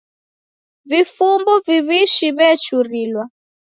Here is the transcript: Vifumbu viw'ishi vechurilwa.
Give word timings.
Vifumbu 0.89 1.53
viw'ishi 1.65 2.27
vechurilwa. 2.37 3.23